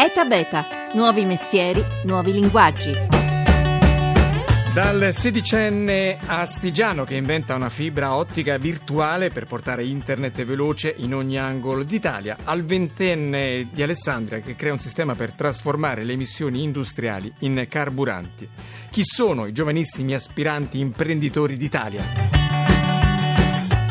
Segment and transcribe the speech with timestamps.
[0.00, 0.64] ETA Beta,
[0.94, 2.92] nuovi mestieri, nuovi linguaggi.
[4.72, 11.36] Dal sedicenne Astigiano che inventa una fibra ottica virtuale per portare internet veloce in ogni
[11.36, 17.34] angolo d'Italia, al ventenne di Alessandria che crea un sistema per trasformare le emissioni industriali
[17.40, 18.48] in carburanti.
[18.90, 22.37] Chi sono i giovanissimi aspiranti imprenditori d'Italia?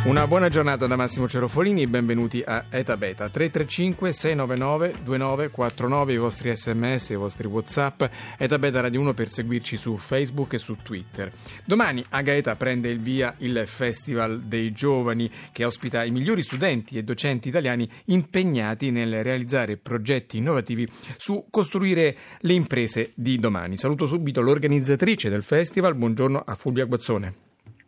[0.07, 3.27] Una buona giornata da Massimo Cerofolini e benvenuti a Eta Beta.
[3.27, 8.03] 335 699 2949 i vostri sms, i vostri whatsapp.
[8.37, 11.29] Eta Beta Radio 1 per seguirci su Facebook e su Twitter.
[11.65, 16.97] Domani a Gaeta prende il via il Festival dei Giovani che ospita i migliori studenti
[16.97, 23.75] e docenti italiani impegnati nel realizzare progetti innovativi su costruire le imprese di domani.
[23.75, 27.46] Saluto subito l'organizzatrice del festival, buongiorno a Fulvia Guazzone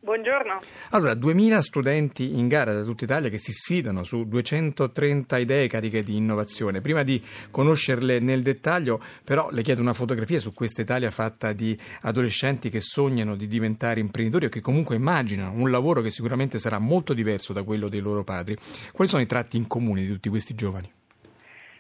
[0.10, 0.60] Buongiorno.
[0.90, 6.02] Allora, 2000 studenti in gara da tutta Italia che si sfidano su 230 idee cariche
[6.02, 6.82] di innovazione.
[6.82, 11.78] Prima di conoscerle nel dettaglio, però, le chiedo una fotografia su questa Italia fatta di
[12.02, 16.80] adolescenti che sognano di diventare imprenditori o che comunque immaginano un lavoro che sicuramente sarà
[16.80, 18.58] molto diverso da quello dei loro padri.
[18.92, 20.92] Quali sono i tratti in comune di tutti questi giovani?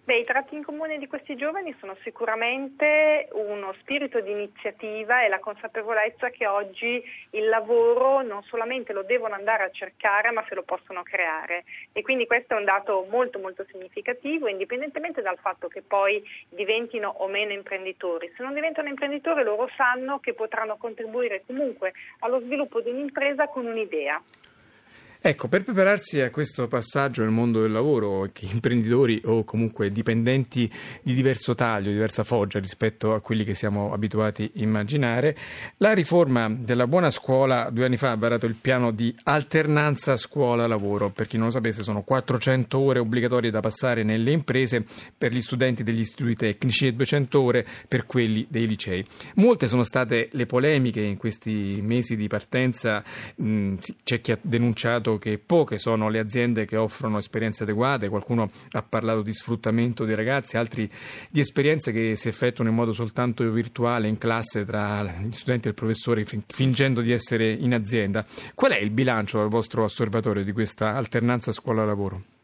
[0.09, 5.27] Beh, I tratti in comune di questi giovani sono sicuramente uno spirito di iniziativa e
[5.27, 6.99] la consapevolezza che oggi
[7.33, 11.63] il lavoro non solamente lo devono andare a cercare, ma se lo possono creare.
[11.91, 17.13] E quindi questo è un dato molto molto significativo, indipendentemente dal fatto che poi diventino
[17.17, 18.33] o meno imprenditori.
[18.35, 23.67] Se non diventano imprenditori loro sanno che potranno contribuire comunque allo sviluppo di un'impresa con
[23.67, 24.19] un'idea.
[25.21, 30.71] Ecco, per prepararsi a questo passaggio nel mondo del lavoro, imprenditori o comunque dipendenti
[31.03, 35.35] di diverso taglio, diversa foggia rispetto a quelli che siamo abituati a immaginare,
[35.75, 41.09] la riforma della buona scuola due anni fa ha varato il piano di alternanza scuola-lavoro.
[41.09, 44.85] Per chi non lo sapesse, sono 400 ore obbligatorie da passare nelle imprese
[45.17, 49.05] per gli studenti degli istituti tecnici e 200 ore per quelli dei licei.
[49.35, 53.03] Molte sono state le polemiche in questi mesi di partenza,
[53.35, 58.49] c'è chi ha denunciato dato che poche sono le aziende che offrono esperienze adeguate, qualcuno
[58.71, 60.89] ha parlato di sfruttamento dei ragazzi, altri
[61.29, 65.71] di esperienze che si effettuano in modo soltanto virtuale in classe tra gli studenti e
[65.71, 68.25] il professore fingendo di essere in azienda.
[68.53, 72.38] Qual è il bilancio dal vostro osservatorio di questa alternanza scuola-lavoro?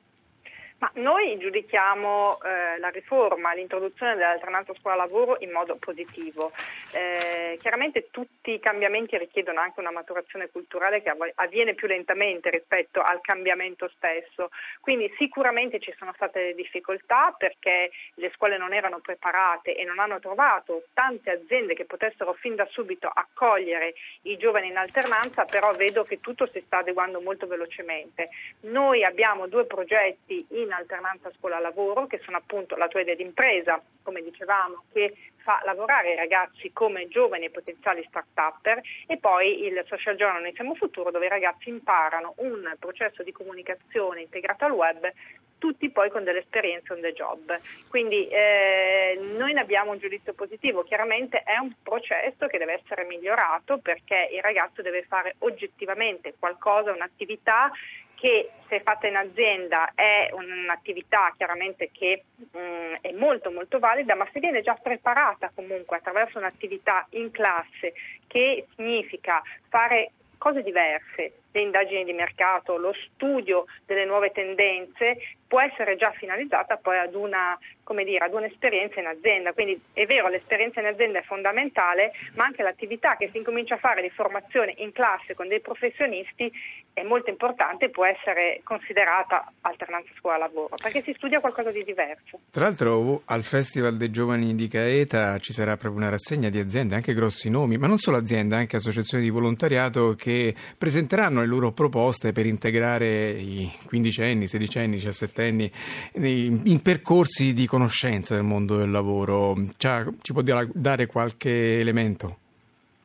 [0.77, 6.51] Ma noi giudichiamo eh, la riforma, l'introduzione dell'alternanza scuola-lavoro in modo positivo.
[6.91, 13.01] Eh, chiaramente tutti i cambiamenti richiedono anche una maturazione culturale che avviene più lentamente rispetto
[13.01, 14.49] al cambiamento stesso.
[14.81, 20.19] Quindi sicuramente ci sono state difficoltà perché le scuole non erano preparate e non hanno
[20.19, 23.93] trovato tante aziende che potessero fin da subito accogliere
[24.23, 28.29] i giovani in alternanza, però vedo che tutto si sta adeguando molto velocemente.
[28.61, 33.81] Noi abbiamo due progetti in in alternanza scuola-lavoro, che sono appunto la tua idea d'impresa,
[34.03, 39.83] come dicevamo, che fa lavorare i ragazzi come giovani e potenziali start-upper e poi il
[39.87, 44.71] social journal Noi siamo futuro dove i ragazzi imparano un processo di comunicazione integrato al
[44.71, 45.11] web
[45.57, 47.57] tutti poi con delle esperienze on the job.
[47.87, 53.05] Quindi eh, noi ne abbiamo un giudizio positivo, chiaramente è un processo che deve essere
[53.05, 57.71] migliorato perché il ragazzo deve fare oggettivamente qualcosa, un'attività
[58.15, 64.15] che se fatta in azienda è un'attività chiaramente che mh, mm, è molto molto valida,
[64.15, 67.93] ma se viene già preparata comunque attraverso un'attività in classe
[68.27, 75.61] che significa fare cose diverse, le indagini di mercato, lo studio delle nuove tendenze, può
[75.61, 77.57] essere già finalizzata poi ad, una,
[78.03, 79.53] dire, ad un'esperienza in azienda.
[79.53, 83.77] Quindi è vero, l'esperienza in azienda è fondamentale, ma anche l'attività che si incomincia a
[83.77, 86.51] fare di formazione in classe con dei professionisti
[86.93, 92.39] è molto importante e può essere considerata alternanza scuola-lavoro, perché si studia qualcosa di diverso.
[92.51, 96.95] Tra l'altro al Festival dei Giovani di Gaeta ci sarà proprio una rassegna di aziende,
[96.95, 101.71] anche grossi nomi, ma non solo aziende, anche associazioni di volontariato che presenteranno le loro
[101.71, 105.69] proposte per integrare i quindicenni, sedicenni, diciassettenni
[106.13, 109.53] in percorsi di conoscenza del mondo del lavoro.
[109.75, 112.37] Cioè, ci può dare qualche elemento?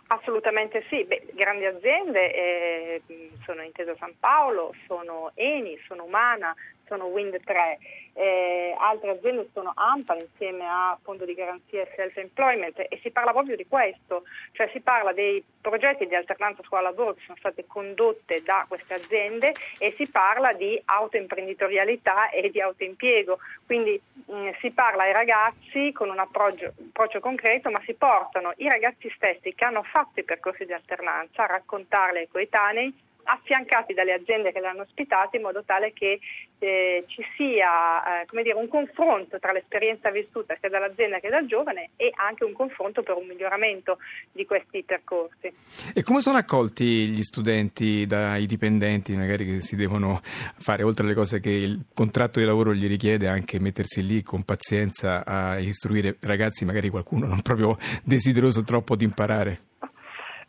[0.06, 3.02] Assolutamente sì, Beh, grandi aziende eh,
[3.44, 6.54] sono Intesa San Paolo, sono Eni, sono Umana,
[6.90, 7.78] sono Wind 3
[8.14, 13.10] eh, altre aziende sono AMPA insieme a Fondo di Garanzia e Self Employment e si
[13.10, 17.66] parla proprio di questo, cioè si parla dei progetti di alternanza scuola-lavoro che sono state
[17.66, 24.48] condotte da queste aziende e si parla di autoimprenditorialità e di autoimpiego, quindi mh, mm,
[24.60, 29.54] si parla ai ragazzi con un approccio, approccio concreto ma si portano i ragazzi stessi
[29.54, 34.60] che hanno fatto i percorsi di alternanza a raccontarli ai coetanei affiancati dalle aziende che
[34.60, 36.20] li hanno ospitati in modo tale che
[36.58, 41.90] eh, ci sia eh, dire, un confronto tra l'esperienza vissuta sia dall'azienda che dal giovane
[41.96, 43.98] e anche un confronto per un miglioramento
[44.32, 45.52] di questi percorsi.
[45.94, 51.14] E come sono accolti gli studenti dai dipendenti, magari che si devono fare, oltre alle
[51.14, 56.16] cose che il contratto di lavoro gli richiede, anche mettersi lì con pazienza a istruire
[56.20, 59.60] ragazzi, magari qualcuno non proprio desideroso troppo di imparare?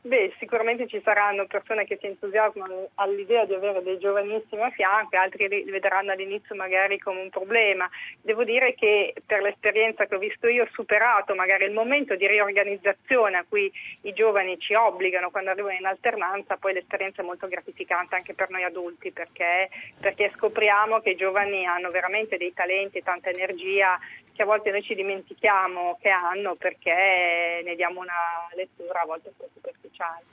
[0.03, 5.15] Beh, sicuramente ci saranno persone che si entusiasmano all'idea di avere dei giovanissimi a fianco,
[5.15, 7.87] altri li vedranno all'inizio magari come un problema.
[8.19, 12.25] Devo dire che per l'esperienza che ho visto io ho superato magari il momento di
[12.25, 13.71] riorganizzazione a cui
[14.01, 18.49] i giovani ci obbligano quando arrivano in alternanza, poi l'esperienza è molto gratificante anche per
[18.49, 19.69] noi adulti perché,
[19.99, 23.99] perché scopriamo che i giovani hanno veramente dei talenti, tanta energia
[24.41, 29.27] che a volte noi ci dimentichiamo che hanno perché ne diamo una lettura a volte
[29.29, 30.23] un po' superficiale.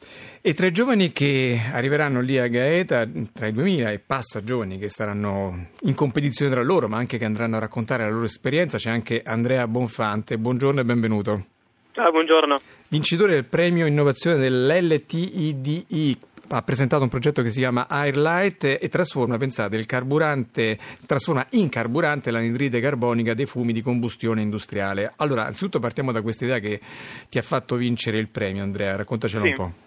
[0.41, 4.79] E tra i giovani che arriveranno lì a Gaeta, tra i 2000 e passa giovani
[4.79, 8.79] che saranno in competizione tra loro, ma anche che andranno a raccontare la loro esperienza,
[8.79, 10.39] c'è anche Andrea Bonfante.
[10.39, 11.45] Buongiorno e benvenuto.
[11.93, 12.59] Ciao, buongiorno.
[12.89, 16.17] Vincitore del premio innovazione dell'LTIDI
[16.51, 21.69] ha presentato un progetto che si chiama Airlight e trasforma, pensate, il carburante, trasforma in
[21.69, 25.13] carburante l'anidride carbonica dei fumi di combustione industriale.
[25.17, 26.81] Allora, anzitutto partiamo da questa idea che
[27.29, 29.49] ti ha fatto vincere il premio, Andrea, raccontacelo sì.
[29.51, 29.87] un po'.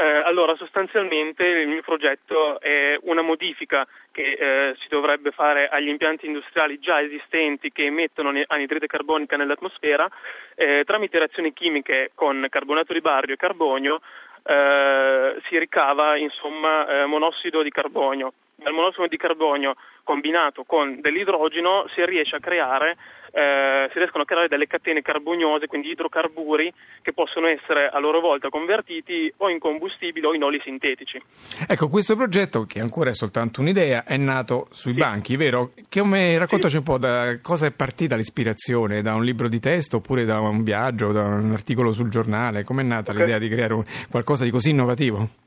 [0.00, 5.88] Eh, allora, sostanzialmente il mio progetto è una modifica che eh, si dovrebbe fare agli
[5.88, 10.08] impianti industriali già esistenti che emettono anidride carbonica nell'atmosfera
[10.54, 14.00] eh, tramite reazioni chimiche con carbonato di bario e carbonio
[14.42, 18.32] eh, si ricava insomma, eh, monossido di carbonio.
[18.56, 22.96] Dal monossido di carbonio combinato con dell'idrogeno si riesce a creare
[23.32, 28.20] eh, si riescono a creare delle catene carboniose, quindi idrocarburi che possono essere a loro
[28.20, 31.20] volta convertiti o in combustibili o in oli sintetici.
[31.66, 34.98] Ecco, questo progetto, che ancora è soltanto un'idea, è nato sui sì.
[34.98, 35.72] banchi, vero?
[35.90, 36.78] Come, raccontaci sì.
[36.78, 40.62] un po' da cosa è partita l'ispirazione, da un libro di testo oppure da un
[40.62, 42.64] viaggio, da un articolo sul giornale?
[42.64, 43.22] Com'è nata okay.
[43.22, 45.46] l'idea di creare un, qualcosa di così innovativo?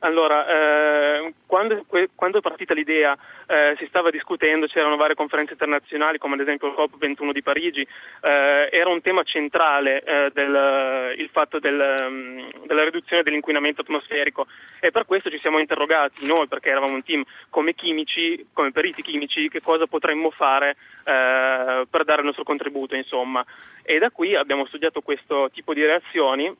[0.00, 1.84] Allora, eh, quando,
[2.14, 3.16] quando, è partita l'idea
[3.46, 7.80] eh, si stava discutendo, c'erano varie conferenze internazionali come ad esempio il COP21 di Parigi,
[7.80, 14.46] eh, era un tema centrale eh, del, il fatto del, um, della riduzione dell'inquinamento atmosferico
[14.78, 19.02] e per questo ci siamo interrogati noi perché eravamo un team come chimici, come periti
[19.02, 23.44] chimici, che cosa potremmo fare eh, per dare il nostro contributo insomma.
[23.82, 26.54] E da qui abbiamo studiato questo tipo di reazioni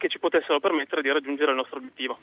[0.00, 2.18] che ci potessero permettere di raggiungere il nostro obiettivo.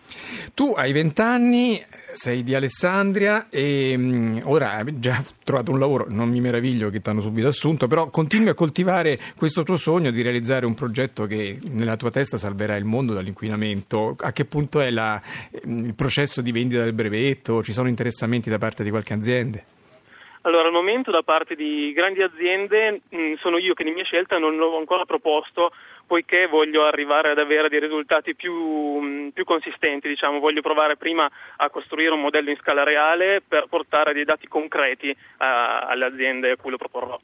[0.55, 6.07] Tu hai 20 anni, sei di Alessandria e um, ora hai già trovato un lavoro,
[6.09, 10.09] non mi meraviglio che ti hanno subito assunto, però continui a coltivare questo tuo sogno
[10.09, 14.15] di realizzare un progetto che nella tua testa salverà il mondo dall'inquinamento.
[14.17, 15.21] A che punto è la,
[15.63, 17.61] il processo di vendita del brevetto?
[17.61, 19.61] Ci sono interessamenti da parte di qualche azienda?
[20.47, 24.37] Allora, al momento da parte di grandi aziende mh, sono io che di mia scelta
[24.37, 25.73] non l'ho ancora proposto
[26.05, 30.39] poiché voglio arrivare ad avere dei risultati più, mh, più consistenti, diciamo.
[30.39, 35.13] voglio provare prima a costruire un modello in scala reale per portare dei dati concreti
[35.39, 37.19] a, alle aziende a cui lo proporrò.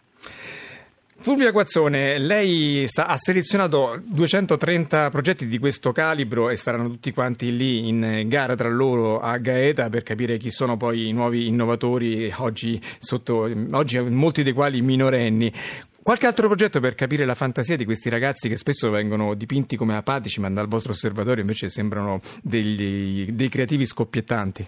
[1.16, 7.56] Fulvia Guazzone, lei sta, ha selezionato 230 progetti di questo calibro e saranno tutti quanti
[7.56, 12.34] lì in gara tra loro a Gaeta per capire chi sono poi i nuovi innovatori,
[12.38, 15.54] oggi, sotto, oggi molti dei quali minorenni.
[16.02, 19.96] Qualche altro progetto per capire la fantasia di questi ragazzi che spesso vengono dipinti come
[19.96, 24.68] apatici, ma dal vostro osservatorio invece sembrano degli, dei creativi scoppiettanti?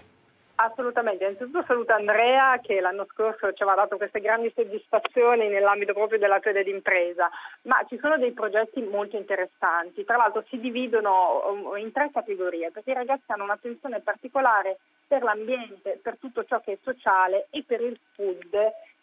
[0.58, 6.18] Assolutamente, innanzitutto saluto Andrea che l'anno scorso ci aveva dato queste grandi soddisfazioni nell'ambito proprio
[6.18, 7.28] della tua d'impresa,
[7.62, 12.70] ma ci sono dei progetti molto interessanti, tra l'altro si dividono um, in tre categorie
[12.70, 17.62] perché i ragazzi hanno un'attenzione particolare per l'ambiente, per tutto ciò che è sociale e
[17.62, 18.56] per il food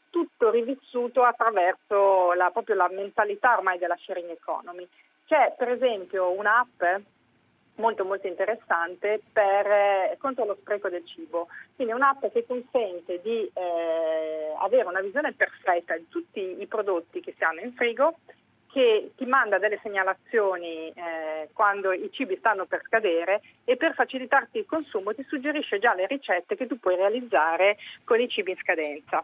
[0.10, 4.88] tutto rivissuto attraverso la, proprio la mentalità ormai della sharing economy.
[5.28, 6.84] C'è per esempio un'app
[7.76, 11.48] molto molto interessante per, eh, contro lo spreco del cibo.
[11.76, 17.22] Quindi è un'app che consente di eh, avere una visione perfetta di tutti i prodotti
[17.22, 18.16] che si hanno in frigo
[18.74, 24.58] che ti manda delle segnalazioni eh, quando i cibi stanno per scadere e per facilitarti
[24.58, 28.58] il consumo ti suggerisce già le ricette che tu puoi realizzare con i cibi in
[28.58, 29.24] scadenza.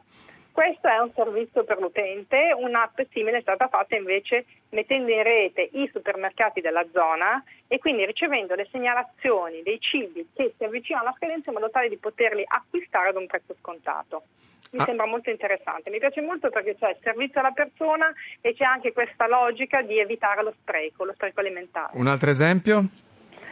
[0.59, 5.69] Questo è un servizio per l'utente, un'app simile è stata fatta invece mettendo in rete
[5.71, 11.15] i supermercati della zona e quindi ricevendo le segnalazioni dei cibi che si avvicinano alla
[11.15, 14.23] scadenza in modo tale di poterli acquistare ad un prezzo scontato.
[14.71, 14.83] Mi ah.
[14.83, 18.11] sembra molto interessante, mi piace molto perché c'è il servizio alla persona
[18.41, 21.91] e c'è anche questa logica di evitare lo spreco, lo spreco alimentare.
[21.93, 22.83] Un altro esempio?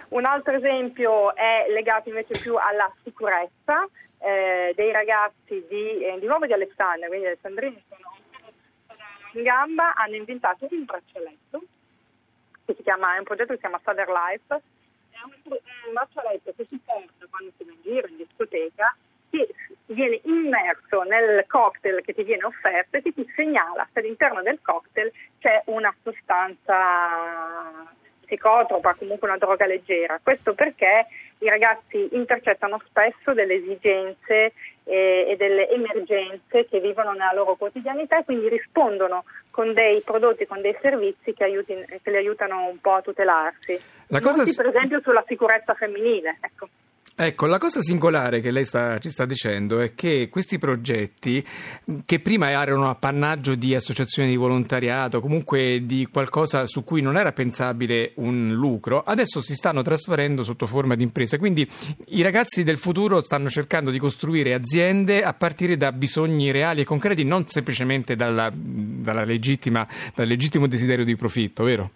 [0.09, 3.87] Un altro esempio è legato invece più alla sicurezza
[4.19, 8.15] eh, dei ragazzi di, eh, di nuovo di Alessandria, quindi Alessandrini sono
[9.33, 11.61] in gamba, hanno inventato un braccialetto
[12.65, 14.61] che si chiama, è un progetto che si chiama Father Life,
[15.11, 15.31] è un,
[15.87, 18.95] un braccialetto che si porta quando si va in giro in discoteca
[19.29, 19.53] che
[19.87, 24.59] viene immerso nel cocktail che ti viene offerto e che ti segnala se all'interno del
[24.61, 27.93] cocktail c'è una sostanza
[28.27, 30.19] psicotropa, comunque una droga leggera.
[30.21, 31.07] Questo perché
[31.39, 34.53] i ragazzi intercettano spesso delle esigenze
[34.83, 40.45] eh, e delle emergenze che vivono nella loro quotidianità e quindi rispondono con dei prodotti,
[40.45, 43.79] con dei servizi che, aiuti, che li aiutano un po' a tutelarsi.
[44.07, 44.43] La cosa...
[44.43, 46.37] Molti, per esempio sulla sicurezza femminile.
[46.41, 46.69] Ecco.
[47.19, 51.43] Ecco, la cosa singolare che lei sta, ci sta dicendo è che questi progetti,
[52.05, 57.31] che prima erano appannaggio di associazioni di volontariato, comunque di qualcosa su cui non era
[57.31, 61.39] pensabile un lucro, adesso si stanno trasferendo sotto forma di impresa.
[61.39, 61.67] Quindi
[62.09, 66.85] i ragazzi del futuro stanno cercando di costruire aziende a partire da bisogni reali e
[66.85, 71.91] concreti, non semplicemente dalla, dalla legittima, dal legittimo desiderio di profitto, vero?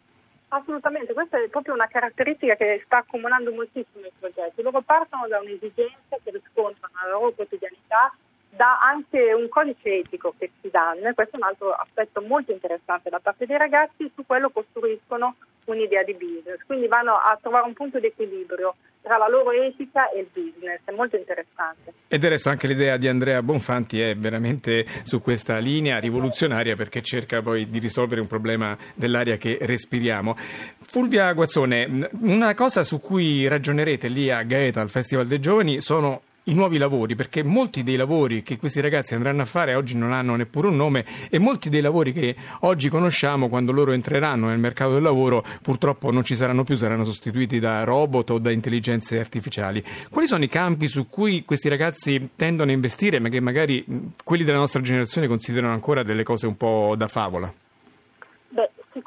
[0.53, 4.61] Assolutamente, questa è proprio una caratteristica che sta accomunando moltissimo i progetti.
[4.61, 8.13] Loro partono da un'esigenza che riscontrano nella loro quotidianità,
[8.55, 12.51] da anche un codice etico che si danno e questo è un altro aspetto molto
[12.51, 17.65] interessante da parte dei ragazzi, su quello costruiscono un'idea di business, quindi vanno a trovare
[17.65, 21.93] un punto di equilibrio tra la loro etica e il business, è molto interessante.
[22.07, 27.01] E del resto anche l'idea di Andrea Bonfanti è veramente su questa linea rivoluzionaria perché
[27.01, 30.35] cerca poi di risolvere un problema dell'aria che respiriamo.
[30.35, 36.21] Fulvia Guazzone, una cosa su cui ragionerete lì a Gaeta al Festival dei Giovani sono
[36.45, 40.11] i nuovi lavori, perché molti dei lavori che questi ragazzi andranno a fare oggi non
[40.11, 44.57] hanno neppure un nome e molti dei lavori che oggi conosciamo quando loro entreranno nel
[44.57, 49.19] mercato del lavoro purtroppo non ci saranno più, saranno sostituiti da robot o da intelligenze
[49.19, 49.83] artificiali.
[50.09, 53.85] Quali sono i campi su cui questi ragazzi tendono a investire ma che magari
[54.23, 57.53] quelli della nostra generazione considerano ancora delle cose un po' da favola?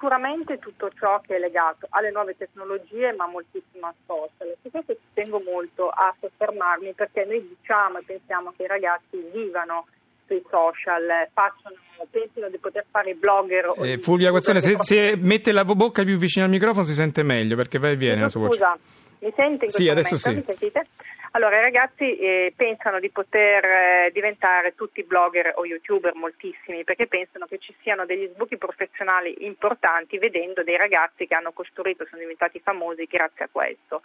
[0.05, 4.55] Sicuramente tutto ciò che è legato alle nuove tecnologie, ma moltissimo a social.
[4.61, 9.17] Su questo ci tengo molto a soffermarmi perché noi diciamo e pensiamo che i ragazzi
[9.33, 9.87] vivano
[10.27, 11.77] sui social, facciano,
[12.11, 13.73] pensino di poter fare blogger.
[13.79, 17.57] Eh, Fulvia Guazzone, se, se, mette la bocca più vicino al microfono si sente meglio
[17.57, 18.59] perché va e viene la sua voce.
[18.59, 18.79] Scusa,
[19.21, 20.35] mi sente in questo sì, adesso Sì.
[20.35, 20.87] Mi sentite?
[21.37, 27.09] Allora, i ragazzi eh, pensano di poter eh, diventare tutti blogger o youtuber, moltissimi, perché
[27.09, 32.21] pensano che ci siano degli sbocchi professionali importanti vedendo dei ragazzi che hanno costruito, sono
[32.21, 34.03] diventati famosi grazie a questo.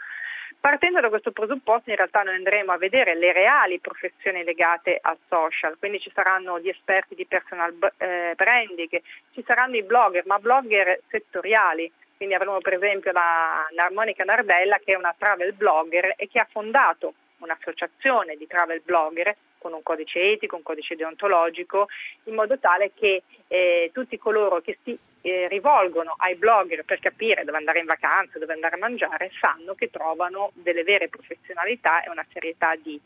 [0.59, 5.19] Partendo da questo presupposto in realtà noi andremo a vedere le reali professioni legate al
[5.27, 8.99] social, quindi ci saranno gli esperti di personal eh, branding,
[9.33, 14.91] ci saranno i blogger, ma blogger settoriali, quindi avremo per esempio la, l'Armonica Nardella che
[14.91, 20.33] è una travel blogger e che ha fondato un'associazione di travel blogger con un codice
[20.33, 21.87] etico, un codice deontologico,
[22.25, 27.45] in modo tale che eh, tutti coloro che si eh, rivolgono ai blogger per capire
[27.45, 32.09] dove andare in vacanza, dove andare a mangiare, sanno che trovano delle vere professionalità e
[32.09, 32.99] una serietà di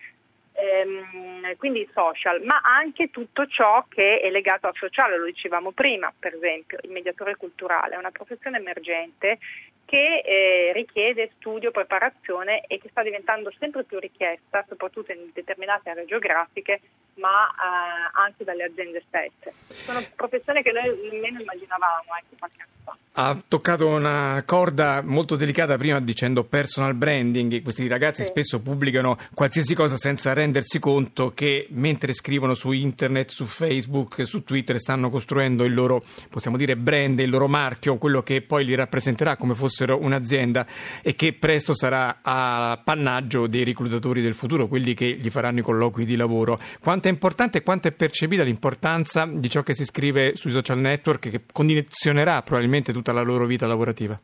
[0.54, 6.14] ehm, quindi social, ma anche tutto ciò che è legato al sociale, lo dicevamo prima,
[6.18, 9.40] per esempio il mediatore culturale è una professione emergente
[9.86, 15.90] che eh, richiede studio, preparazione e che sta diventando sempre più richiesta, soprattutto in determinate
[15.90, 16.80] aree geografiche,
[17.16, 19.54] ma eh, anche dalle aziende stesse.
[19.68, 22.83] Sono professioni che noi nemmeno immaginavamo ecco, qualche anno.
[23.16, 27.62] Ha toccato una corda molto delicata prima dicendo personal branding.
[27.62, 28.30] Questi ragazzi sì.
[28.30, 34.44] spesso pubblicano qualsiasi cosa senza rendersi conto che mentre scrivono su internet, su Facebook, su
[34.44, 38.74] Twitter stanno costruendo il loro, possiamo dire, brand, il loro marchio, quello che poi li
[38.74, 40.66] rappresenterà come fossero un'azienda
[41.04, 45.62] e che presto sarà a pannaggio dei reclutatori del futuro, quelli che gli faranno i
[45.64, 46.60] colloqui di lavoro.
[46.80, 50.80] Quanto è importante e quanto è percepita l'importanza di ciò che si scrive sui social
[50.80, 54.18] network che condizionerà probabilmente tutta la loro vita lavorativa?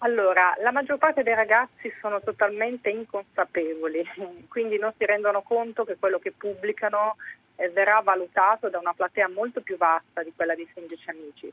[0.00, 4.04] Allora, la maggior parte dei ragazzi sono totalmente inconsapevoli,
[4.48, 7.16] quindi non si rendono conto che quello che pubblicano
[7.56, 11.50] eh, verrà valutato da una platea molto più vasta di quella dei semplici amici.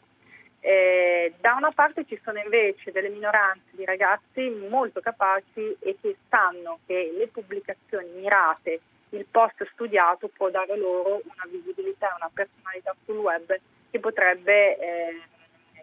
[0.59, 6.17] Eh, da una parte ci sono invece delle minoranze di ragazzi molto capaci e che
[6.29, 12.31] sanno che le pubblicazioni mirate, il post studiato può dare loro una visibilità e una
[12.33, 13.55] personalità sul web
[13.93, 15.21] che potrebbe eh,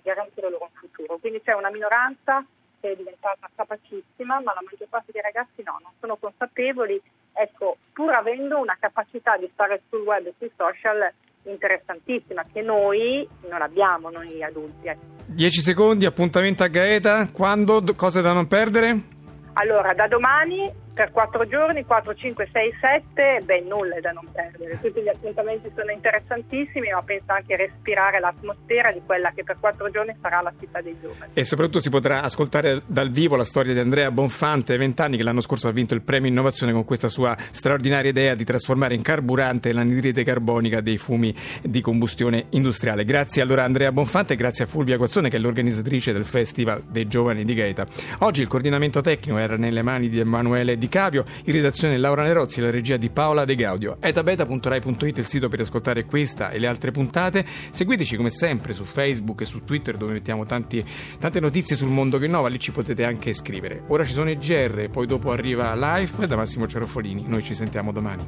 [0.03, 1.19] garantire loro un futuro.
[1.19, 2.45] Quindi c'è una minoranza
[2.81, 7.01] che è diventata capacissima, ma la maggior parte dei ragazzi no, non sono consapevoli.
[7.33, 11.13] Ecco, pur avendo una capacità di stare sul web e sui social
[11.45, 14.91] interessantissima che noi non abbiamo, noi adulti.
[15.27, 15.65] 10 ecco.
[15.65, 19.19] secondi, appuntamento a Gaeta, quando, cose da non perdere?
[19.55, 24.25] Allora, da domani per 4 giorni, 4, 5, 6, 7, beh, nulla è da non
[24.33, 24.79] perdere.
[24.81, 29.91] Tutti gli appuntamenti sono interessantissimi, ma penso anche respirare l'atmosfera di quella che per 4
[29.91, 31.33] giorni sarà la città dei giovani.
[31.35, 35.23] E soprattutto si potrà ascoltare dal vivo la storia di Andrea Bonfante, 20 anni, che
[35.23, 39.03] l'anno scorso ha vinto il premio innovazione con questa sua straordinaria idea di trasformare in
[39.03, 43.05] carburante l'anidride carbonica dei fumi di combustione industriale.
[43.05, 46.83] Grazie allora a Andrea Bonfante e grazie a Fulvia Guazzone che è l'organizzatrice del Festival
[46.89, 47.87] dei Giovani di Gaeta.
[48.19, 52.63] Oggi il coordinamento tecnico era nelle mani di Emanuele Di Cavio, in redazione Laura Nerozzi,
[52.63, 53.99] la regia di Paola De Gaudio.
[54.01, 57.45] etabeta.rai.it il sito per ascoltare questa e le altre puntate.
[57.71, 60.83] Seguiteci come sempre su Facebook e su Twitter dove mettiamo tanti,
[61.19, 63.83] tante notizie sul mondo che innova, lì ci potete anche scrivere.
[63.89, 67.27] Ora ci sono i GR, poi dopo arriva Live da Massimo Cerofolini.
[67.29, 68.25] Noi ci sentiamo domani.